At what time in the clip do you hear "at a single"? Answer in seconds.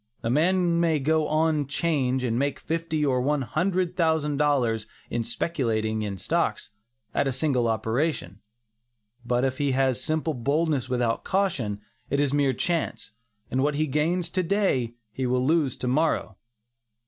7.13-7.67